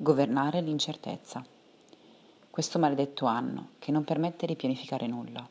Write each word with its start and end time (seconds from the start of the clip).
Governare 0.00 0.60
l'incertezza. 0.60 1.44
Questo 2.48 2.78
maledetto 2.78 3.26
anno 3.26 3.70
che 3.80 3.90
non 3.90 4.04
permette 4.04 4.46
di 4.46 4.54
pianificare 4.54 5.08
nulla. 5.08 5.44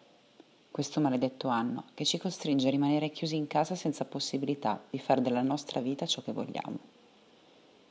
Questo 0.71 1.01
maledetto 1.01 1.49
anno 1.49 1.83
che 1.93 2.05
ci 2.05 2.17
costringe 2.17 2.69
a 2.69 2.71
rimanere 2.71 3.09
chiusi 3.09 3.35
in 3.35 3.47
casa 3.47 3.75
senza 3.75 4.05
possibilità 4.05 4.81
di 4.89 4.99
fare 4.99 5.19
della 5.19 5.41
nostra 5.41 5.81
vita 5.81 6.05
ciò 6.05 6.21
che 6.21 6.31
vogliamo. 6.31 6.77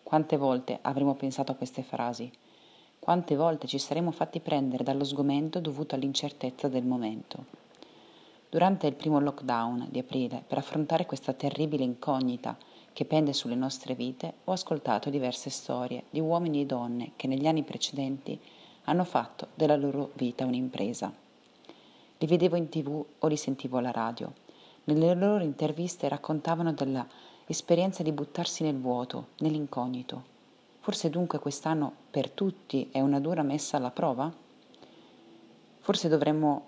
Quante 0.02 0.38
volte 0.38 0.78
avremo 0.80 1.14
pensato 1.14 1.52
a 1.52 1.56
queste 1.56 1.82
frasi? 1.82 2.32
Quante 2.98 3.36
volte 3.36 3.66
ci 3.66 3.78
saremmo 3.78 4.10
fatti 4.10 4.40
prendere 4.40 4.82
dallo 4.82 5.04
sgomento 5.04 5.60
dovuto 5.60 5.94
all'incertezza 5.94 6.68
del 6.68 6.84
momento? 6.84 7.44
Durante 8.48 8.86
il 8.86 8.94
primo 8.94 9.20
lockdown 9.20 9.88
di 9.90 9.98
aprile, 9.98 10.42
per 10.46 10.56
affrontare 10.56 11.04
questa 11.04 11.34
terribile 11.34 11.84
incognita, 11.84 12.56
che 12.96 13.04
pende 13.04 13.34
sulle 13.34 13.56
nostre 13.56 13.94
vite, 13.94 14.32
ho 14.44 14.52
ascoltato 14.52 15.10
diverse 15.10 15.50
storie 15.50 16.04
di 16.08 16.18
uomini 16.18 16.62
e 16.62 16.64
donne 16.64 17.12
che 17.14 17.26
negli 17.26 17.46
anni 17.46 17.62
precedenti 17.62 18.40
hanno 18.84 19.04
fatto 19.04 19.48
della 19.54 19.76
loro 19.76 20.12
vita 20.14 20.46
un'impresa. 20.46 21.12
Li 22.16 22.26
vedevo 22.26 22.56
in 22.56 22.70
tv 22.70 23.04
o 23.18 23.26
li 23.26 23.36
sentivo 23.36 23.76
alla 23.76 23.90
radio. 23.90 24.32
Nelle 24.84 25.14
loro 25.14 25.44
interviste 25.44 26.08
raccontavano 26.08 26.72
dell'esperienza 26.72 28.02
di 28.02 28.12
buttarsi 28.12 28.62
nel 28.62 28.80
vuoto, 28.80 29.26
nell'incognito. 29.40 30.22
Forse 30.80 31.10
dunque 31.10 31.38
quest'anno 31.38 31.92
per 32.10 32.30
tutti 32.30 32.88
è 32.90 33.02
una 33.02 33.20
dura 33.20 33.42
messa 33.42 33.76
alla 33.76 33.90
prova? 33.90 34.32
Forse 35.80 36.08
dovremmo 36.08 36.64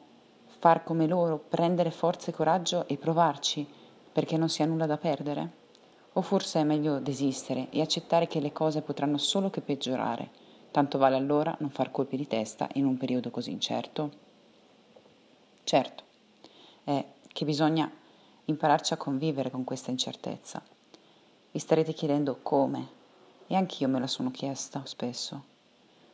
far 0.58 0.84
come 0.84 1.06
loro, 1.06 1.38
prendere 1.38 1.91
forza 1.91 2.30
e 2.30 2.34
coraggio 2.34 2.86
e 2.86 2.98
provarci, 2.98 3.66
perché 4.12 4.36
non 4.36 4.50
si 4.50 4.60
ha 4.60 4.66
nulla 4.66 4.84
da 4.84 4.98
perdere? 4.98 5.67
O 6.18 6.22
forse 6.22 6.58
è 6.58 6.64
meglio 6.64 6.98
desistere 6.98 7.68
e 7.70 7.80
accettare 7.80 8.27
che 8.27 8.40
le 8.40 8.52
cose 8.52 8.82
potranno 8.82 9.18
solo 9.18 9.50
che 9.50 9.60
peggiorare, 9.60 10.28
tanto 10.72 10.98
vale 10.98 11.14
allora 11.14 11.56
non 11.60 11.70
far 11.70 11.92
colpi 11.92 12.16
di 12.16 12.27
testa 12.27 12.68
in 12.72 12.86
un 12.86 12.96
periodo 12.96 13.30
così 13.30 13.52
incerto? 13.52 14.11
Certo, 15.62 16.02
è 16.83 17.05
che 17.28 17.44
bisogna 17.44 17.89
impararci 18.46 18.94
a 18.94 18.96
convivere 18.96 19.52
con 19.52 19.62
questa 19.62 19.92
incertezza. 19.92 20.61
Vi 21.52 21.58
starete 21.61 21.92
chiedendo 21.92 22.41
come, 22.42 22.89
e 23.46 23.55
anch'io 23.55 23.86
me 23.86 24.00
la 24.00 24.08
sono 24.08 24.33
chiesta 24.33 24.83
spesso. 24.86 25.44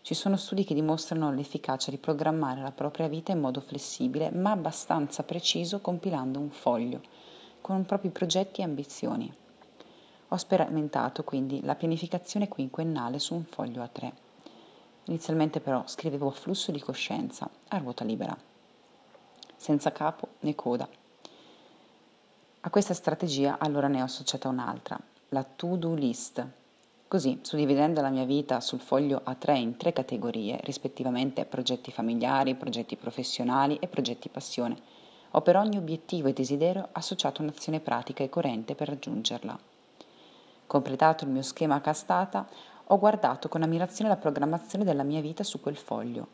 Ci 0.02 0.12
sono 0.12 0.36
studi 0.36 0.64
che 0.64 0.74
dimostrano 0.74 1.32
l'efficacia 1.32 1.90
di 1.90 1.96
programmare 1.96 2.60
la 2.60 2.72
propria 2.72 3.08
vita 3.08 3.32
in 3.32 3.40
modo 3.40 3.62
flessibile 3.62 4.30
ma 4.30 4.50
abbastanza 4.50 5.22
preciso 5.22 5.80
compilando 5.80 6.38
un 6.38 6.50
foglio 6.50 7.00
con 7.62 7.86
propri 7.86 8.10
progetti 8.10 8.60
e 8.60 8.64
ambizioni. 8.64 9.34
Ho 10.34 10.36
sperimentato 10.36 11.22
quindi 11.22 11.62
la 11.62 11.76
pianificazione 11.76 12.48
quinquennale 12.48 13.20
su 13.20 13.34
un 13.34 13.44
foglio 13.44 13.84
a 13.84 13.86
tre. 13.86 14.12
Inizialmente 15.04 15.60
però 15.60 15.84
scrivevo 15.86 16.26
a 16.26 16.32
flusso 16.32 16.72
di 16.72 16.80
coscienza, 16.80 17.48
a 17.68 17.78
ruota 17.78 18.02
libera, 18.02 18.36
senza 19.54 19.92
capo 19.92 20.30
né 20.40 20.56
coda. 20.56 20.88
A 22.62 22.68
questa 22.68 22.94
strategia 22.94 23.58
allora 23.60 23.86
ne 23.86 24.00
ho 24.00 24.06
associata 24.06 24.48
un'altra, 24.48 24.98
la 25.28 25.44
to-do 25.44 25.94
list. 25.94 26.44
Così, 27.06 27.38
suddividendo 27.42 28.00
la 28.00 28.10
mia 28.10 28.24
vita 28.24 28.58
sul 28.58 28.80
foglio 28.80 29.22
A3 29.24 29.54
in 29.54 29.76
tre 29.76 29.92
categorie, 29.92 30.58
rispettivamente 30.64 31.44
progetti 31.44 31.92
familiari, 31.92 32.56
progetti 32.56 32.96
professionali 32.96 33.76
e 33.76 33.86
progetti 33.86 34.28
passione, 34.28 34.76
ho 35.30 35.40
per 35.42 35.56
ogni 35.56 35.76
obiettivo 35.76 36.26
e 36.26 36.32
desiderio 36.32 36.88
associato 36.90 37.40
un'azione 37.40 37.78
pratica 37.78 38.24
e 38.24 38.28
coerente 38.28 38.74
per 38.74 38.88
raggiungerla. 38.88 39.73
Completato 40.74 41.22
il 41.22 41.30
mio 41.30 41.42
schema 41.42 41.76
a 41.76 41.80
castata, 41.80 42.48
ho 42.86 42.98
guardato 42.98 43.48
con 43.48 43.62
ammirazione 43.62 44.10
la 44.10 44.16
programmazione 44.16 44.82
della 44.82 45.04
mia 45.04 45.20
vita 45.20 45.44
su 45.44 45.60
quel 45.60 45.76
foglio. 45.76 46.26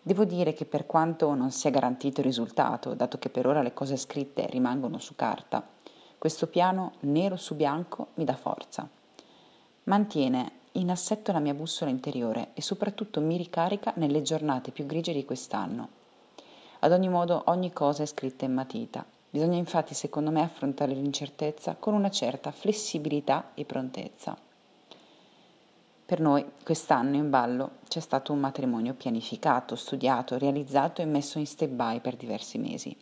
Devo 0.00 0.24
dire 0.24 0.54
che 0.54 0.64
per 0.64 0.86
quanto 0.86 1.34
non 1.34 1.50
sia 1.50 1.68
garantito 1.68 2.20
il 2.20 2.26
risultato, 2.26 2.94
dato 2.94 3.18
che 3.18 3.28
per 3.28 3.46
ora 3.46 3.60
le 3.60 3.74
cose 3.74 3.98
scritte 3.98 4.46
rimangono 4.46 4.96
su 4.96 5.14
carta, 5.16 5.62
questo 6.16 6.46
piano 6.46 6.92
nero 7.00 7.36
su 7.36 7.54
bianco 7.54 8.06
mi 8.14 8.24
dà 8.24 8.36
forza. 8.36 8.88
Mantiene 9.82 10.52
in 10.72 10.90
assetto 10.90 11.30
la 11.30 11.38
mia 11.38 11.52
bussola 11.52 11.90
interiore 11.90 12.52
e 12.54 12.62
soprattutto 12.62 13.20
mi 13.20 13.36
ricarica 13.36 13.92
nelle 13.96 14.22
giornate 14.22 14.70
più 14.70 14.86
grigie 14.86 15.12
di 15.12 15.26
quest'anno. 15.26 15.88
Ad 16.78 16.90
ogni 16.90 17.10
modo 17.10 17.42
ogni 17.48 17.70
cosa 17.70 18.02
è 18.02 18.06
scritta 18.06 18.46
in 18.46 18.54
matita 18.54 19.04
Bisogna 19.32 19.56
infatti, 19.56 19.94
secondo 19.94 20.30
me, 20.30 20.42
affrontare 20.42 20.92
l'incertezza 20.92 21.74
con 21.78 21.94
una 21.94 22.10
certa 22.10 22.50
flessibilità 22.50 23.52
e 23.54 23.64
prontezza. 23.64 24.36
Per 26.04 26.20
noi 26.20 26.44
quest'anno 26.62 27.16
in 27.16 27.30
ballo 27.30 27.78
c'è 27.88 28.00
stato 28.00 28.34
un 28.34 28.40
matrimonio 28.40 28.92
pianificato, 28.92 29.74
studiato, 29.74 30.36
realizzato 30.36 31.00
e 31.00 31.06
messo 31.06 31.38
in 31.38 31.46
stand-by 31.46 32.00
per 32.00 32.16
diversi 32.16 32.58
mesi. 32.58 32.94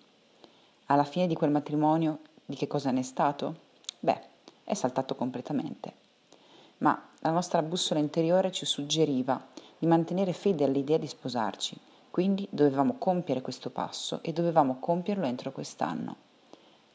Alla 0.86 1.02
fine 1.02 1.26
di 1.26 1.34
quel 1.34 1.50
matrimonio 1.50 2.20
di 2.46 2.54
che 2.54 2.68
cosa 2.68 2.92
ne 2.92 3.00
è 3.00 3.02
stato? 3.02 3.56
Beh, 3.98 4.20
è 4.62 4.74
saltato 4.74 5.16
completamente. 5.16 5.94
Ma 6.78 7.08
la 7.22 7.30
nostra 7.30 7.60
bussola 7.60 7.98
interiore 7.98 8.52
ci 8.52 8.66
suggeriva 8.66 9.44
di 9.76 9.88
mantenere 9.88 10.32
fede 10.32 10.62
all'idea 10.62 10.96
di 10.96 11.08
sposarci, 11.08 11.76
quindi 12.10 12.46
dovevamo 12.50 12.94
compiere 12.98 13.40
questo 13.40 13.70
passo 13.70 14.20
e 14.22 14.32
dovevamo 14.32 14.78
compierlo 14.80 15.26
entro 15.26 15.52
quest'anno. 15.52 16.16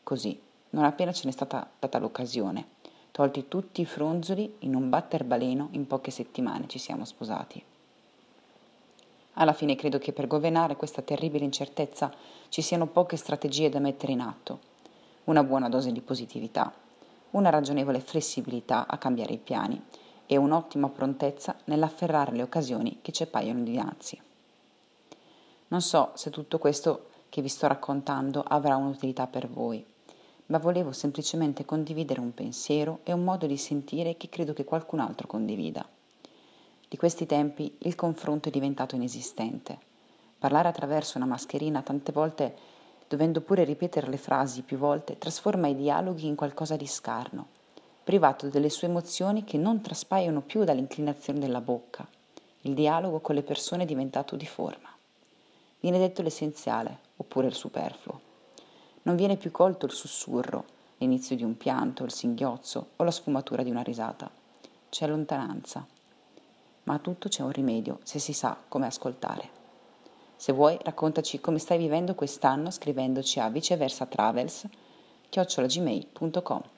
Così, 0.03 0.39
non 0.71 0.83
appena 0.83 1.13
ce 1.13 1.25
n'è 1.25 1.31
stata 1.31 1.69
data 1.79 1.99
l'occasione, 1.99 2.67
tolti 3.11 3.47
tutti 3.47 3.81
i 3.81 3.85
fronzoli, 3.85 4.57
in 4.59 4.75
un 4.75 4.89
batter 4.89 5.23
baleno, 5.23 5.69
in 5.71 5.87
poche 5.87 6.11
settimane 6.11 6.67
ci 6.67 6.79
siamo 6.79 7.05
sposati. 7.05 7.63
Alla 9.37 9.53
fine 9.53 9.75
credo 9.75 9.97
che 9.97 10.13
per 10.13 10.27
governare 10.27 10.75
questa 10.75 11.01
terribile 11.01 11.43
incertezza 11.45 12.13
ci 12.49 12.61
siano 12.61 12.87
poche 12.87 13.17
strategie 13.17 13.69
da 13.69 13.79
mettere 13.79 14.11
in 14.11 14.21
atto. 14.21 14.59
Una 15.25 15.43
buona 15.43 15.69
dose 15.69 15.91
di 15.91 16.01
positività, 16.01 16.73
una 17.31 17.49
ragionevole 17.49 17.99
flessibilità 17.99 18.85
a 18.87 18.97
cambiare 18.97 19.33
i 19.33 19.37
piani 19.37 19.81
e 20.25 20.37
un'ottima 20.37 20.89
prontezza 20.89 21.55
nell'afferrare 21.65 22.31
le 22.33 22.43
occasioni 22.43 22.99
che 23.01 23.11
ci 23.11 23.23
appaiono 23.23 23.63
dinanzi. 23.63 24.21
Non 25.75 25.83
so 25.83 26.11
se 26.13 26.29
tutto 26.29 26.57
questo 26.57 27.07
che 27.27 27.41
vi 27.41 27.49
sto 27.49 27.67
raccontando 27.67 28.41
avrà 28.41 28.77
un'utilità 28.77 29.27
per 29.27 29.49
voi, 29.49 29.85
ma 30.45 30.57
volevo 30.57 30.93
semplicemente 30.93 31.65
condividere 31.65 32.21
un 32.21 32.33
pensiero 32.33 32.99
e 33.03 33.11
un 33.11 33.25
modo 33.25 33.45
di 33.45 33.57
sentire 33.57 34.15
che 34.15 34.29
credo 34.29 34.53
che 34.53 34.63
qualcun 34.63 35.01
altro 35.01 35.27
condivida. 35.27 35.85
Di 36.87 36.95
questi 36.95 37.25
tempi 37.25 37.75
il 37.79 37.95
confronto 37.95 38.47
è 38.47 38.53
diventato 38.53 38.95
inesistente. 38.95 39.77
Parlare 40.39 40.69
attraverso 40.69 41.17
una 41.17 41.27
mascherina 41.27 41.81
tante 41.81 42.13
volte, 42.13 42.55
dovendo 43.09 43.41
pure 43.41 43.65
ripetere 43.65 44.07
le 44.07 44.15
frasi 44.15 44.61
più 44.61 44.77
volte, 44.77 45.17
trasforma 45.17 45.67
i 45.67 45.75
dialoghi 45.75 46.25
in 46.25 46.35
qualcosa 46.35 46.77
di 46.77 46.87
scarno, 46.87 47.47
privato 48.01 48.47
delle 48.47 48.69
sue 48.69 48.87
emozioni 48.87 49.43
che 49.43 49.57
non 49.57 49.81
traspaiono 49.81 50.39
più 50.39 50.63
dall'inclinazione 50.63 51.39
della 51.39 51.59
bocca. 51.59 52.07
Il 52.61 52.73
dialogo 52.73 53.19
con 53.19 53.35
le 53.35 53.43
persone 53.43 53.83
è 53.83 53.85
diventato 53.85 54.37
di 54.37 54.45
forma 54.45 54.93
viene 55.85 55.99
detto 55.99 56.23
l'essenziale 56.23 56.97
oppure 57.17 57.45
il 57.45 57.53
superfluo. 57.53 58.19
Non 59.03 59.15
viene 59.15 59.37
più 59.37 59.51
colto 59.51 59.85
il 59.85 59.91
sussurro, 59.91 60.65
l'inizio 60.97 61.35
di 61.35 61.43
un 61.43 61.57
pianto, 61.57 62.03
il 62.03 62.11
singhiozzo 62.11 62.87
o 62.95 63.03
la 63.03 63.11
sfumatura 63.11 63.61
di 63.61 63.69
una 63.69 63.83
risata. 63.83 64.27
C'è 64.89 65.05
lontananza. 65.05 65.85
Ma 66.85 66.95
a 66.95 66.97
tutto 66.97 67.29
c'è 67.29 67.43
un 67.43 67.51
rimedio 67.51 67.99
se 68.01 68.17
si 68.17 68.33
sa 68.33 68.57
come 68.67 68.87
ascoltare. 68.87 69.47
Se 70.35 70.53
vuoi, 70.53 70.75
raccontaci 70.81 71.39
come 71.39 71.59
stai 71.59 71.77
vivendo 71.77 72.15
quest'anno 72.15 72.71
scrivendoci 72.71 73.39
a 73.39 73.49
viceversa 73.49 74.07
travels 74.07 74.65
chiocciolagmail.com. 75.29 76.74